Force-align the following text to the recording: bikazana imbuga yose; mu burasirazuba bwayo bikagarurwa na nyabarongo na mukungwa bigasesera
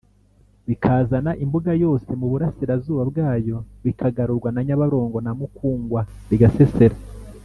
bikazana 0.67 1.31
imbuga 1.43 1.71
yose; 1.83 2.09
mu 2.19 2.27
burasirazuba 2.31 3.01
bwayo 3.09 3.57
bikagarurwa 3.85 4.49
na 4.51 4.61
nyabarongo 4.67 5.17
na 5.25 5.31
mukungwa 5.39 6.01
bigasesera 6.29 6.97